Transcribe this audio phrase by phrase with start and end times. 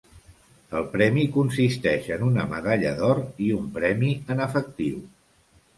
[0.79, 5.03] El premi consisteix en una medalla d'or i un premi en efectiu.